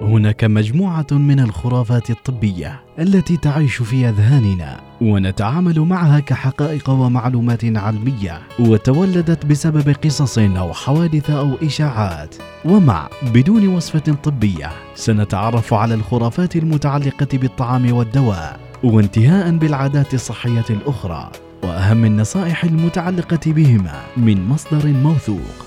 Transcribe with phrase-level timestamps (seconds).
[0.00, 9.46] هناك مجموعة من الخرافات الطبية التي تعيش في أذهاننا ونتعامل معها كحقائق ومعلومات علمية وتولدت
[9.46, 12.34] بسبب قصص أو حوادث أو إشاعات.
[12.64, 21.30] ومع بدون وصفة طبية سنتعرف على الخرافات المتعلقة بالطعام والدواء وانتهاء بالعادات الصحية الأخرى
[21.62, 25.65] وأهم النصائح المتعلقة بهما من مصدر موثوق.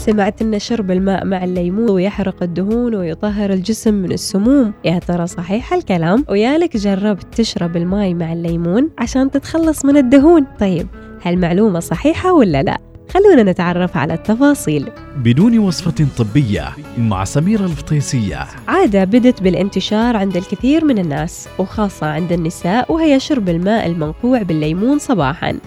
[0.00, 4.72] سمعت أن شرب الماء مع الليمون يحرق الدهون ويطهر الجسم من السموم.
[4.84, 10.46] يا ترى صحيح الكلام؟ ويا لك جربت تشرب الماء مع الليمون عشان تتخلص من الدهون.
[10.60, 10.86] طيب
[11.22, 12.78] هالمعلومة صحيحة ولا لا؟
[13.10, 14.88] خلونا نتعرف على التفاصيل.
[15.16, 18.46] بدون وصفة طبية مع سميرة الفطيسية.
[18.68, 24.98] عادة بدت بالانتشار عند الكثير من الناس وخاصة عند النساء وهي شرب الماء المنقوع بالليمون
[24.98, 25.58] صباحاً.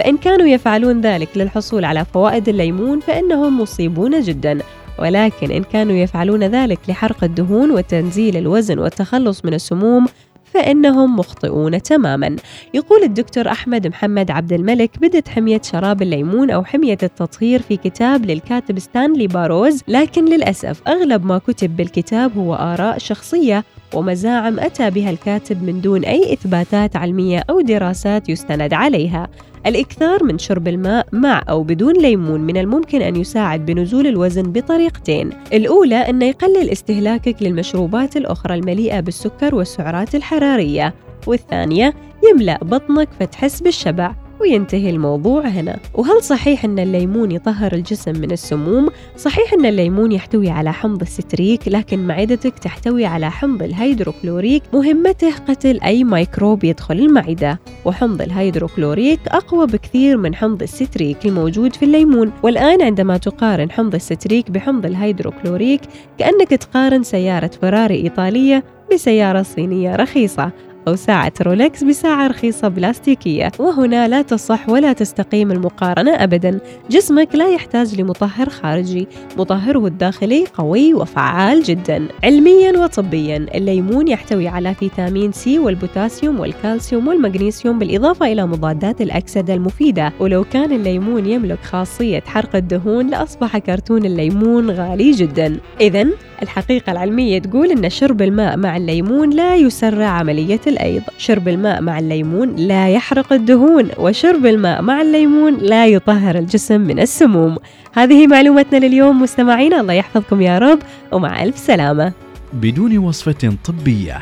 [0.00, 4.58] فإن كانوا يفعلون ذلك للحصول على فوائد الليمون فإنهم مصيبون جدا.
[4.98, 10.06] ولكن إن كانوا يفعلون ذلك لحرق الدهون وتنزيل الوزن والتخلص من السموم
[10.44, 12.36] فإنهم مخطئون تماما.
[12.74, 18.26] يقول الدكتور أحمد محمد عبد الملك بدت حمية شراب الليمون أو حمية التطهير في كتاب
[18.26, 25.10] للكاتب ستانلي باروز لكن للأسف أغلب ما كتب بالكتاب هو آراء شخصية ومزاعم أتى بها
[25.10, 29.28] الكاتب من دون أي إثباتات علمية أو دراسات يستند عليها.
[29.66, 35.30] الإكثار من شرب الماء مع أو بدون ليمون من الممكن أن يساعد بنزول الوزن بطريقتين.
[35.52, 40.94] الأولى أن يقلل استهلاكك للمشروبات الأخرى المليئة بالسكر والسعرات الحرارية.
[41.26, 41.94] والثانية
[42.30, 44.19] يملأ بطنك فتحس بالشبع.
[44.40, 45.78] وينتهي الموضوع هنا.
[45.94, 51.68] وهل صحيح أن الليمون يطهر الجسم من السموم؟ صحيح أن الليمون يحتوي على حمض الستريك
[51.68, 57.60] لكن معدتك تحتوي على حمض الهيدروكلوريك مهمته قتل أي ميكروب يدخل المعدة.
[57.84, 62.32] وحمض الهيدروكلوريك أقوى بكثير من حمض الستريك الموجود في الليمون.
[62.42, 65.80] والآن عندما تقارن حمض الستريك بحمض الهيدروكلوريك
[66.18, 70.52] كأنك تقارن سيارة فراري إيطالية بسيارة صينية رخيصة.
[70.88, 73.52] أو ساعة رولكس بساعة رخيصة بلاستيكية.
[73.58, 76.60] وهنا لا تصح ولا تستقيم المقارنة أبدا.
[76.90, 79.08] جسمك لا يحتاج لمطهر خارجي.
[79.38, 82.08] مطهره الداخلي قوي وفعال جدا.
[82.24, 90.12] علميا وطبيا الليمون يحتوي على فيتامين سي والبوتاسيوم والكالسيوم والمغنيسيوم بالإضافة إلى مضادات الأكسدة المفيدة.
[90.20, 95.56] ولو كان الليمون يملك خاصية حرق الدهون لأصبح كرتون الليمون غالي جدا.
[95.80, 96.06] إذا
[96.42, 101.02] الحقيقة العلمية تقول أن شرب الماء مع الليمون لا يسرع عملية الأيض.
[101.18, 107.00] شرب الماء مع الليمون لا يحرق الدهون وشرب الماء مع الليمون لا يطهر الجسم من
[107.00, 107.56] السموم.
[107.92, 110.78] هذه معلومتنا لليوم مستمعينا الله يحفظكم يا رب
[111.12, 112.12] ومع ألف سلامة.
[112.52, 114.18] بدون وصفة طبية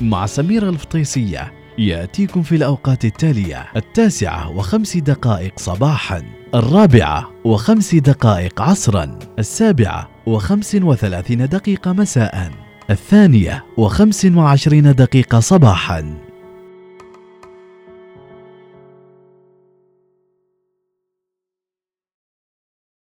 [0.00, 6.22] مع سميرة الفطيسية يأتيكم في الأوقات التالية التاسعة وخمس دقائق صباحا
[6.54, 12.50] الرابعة وخمس دقائق عصرا السابعة وخمس وثلاثين دقيقة مساء
[12.90, 16.31] الثانية وخمس وعشرين دقيقة صباحا.